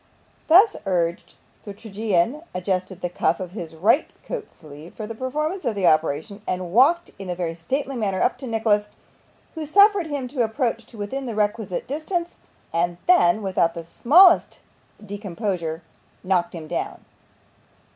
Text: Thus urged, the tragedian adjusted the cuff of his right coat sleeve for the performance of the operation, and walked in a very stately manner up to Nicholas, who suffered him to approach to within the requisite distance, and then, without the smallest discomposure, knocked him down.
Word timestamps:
Thus 0.47 0.75
urged, 0.87 1.35
the 1.63 1.75
tragedian 1.75 2.41
adjusted 2.55 3.01
the 3.01 3.07
cuff 3.09 3.39
of 3.39 3.51
his 3.51 3.75
right 3.75 4.11
coat 4.25 4.49
sleeve 4.49 4.95
for 4.95 5.05
the 5.05 5.13
performance 5.13 5.63
of 5.63 5.75
the 5.75 5.85
operation, 5.85 6.41
and 6.47 6.73
walked 6.73 7.11
in 7.19 7.29
a 7.29 7.35
very 7.35 7.53
stately 7.53 7.95
manner 7.95 8.19
up 8.19 8.39
to 8.39 8.47
Nicholas, 8.47 8.87
who 9.53 9.63
suffered 9.63 10.07
him 10.07 10.27
to 10.29 10.43
approach 10.43 10.87
to 10.87 10.97
within 10.97 11.27
the 11.27 11.35
requisite 11.35 11.85
distance, 11.87 12.37
and 12.73 12.97
then, 13.05 13.43
without 13.43 13.75
the 13.75 13.83
smallest 13.83 14.61
discomposure, 15.05 15.83
knocked 16.23 16.55
him 16.55 16.65
down. 16.67 17.05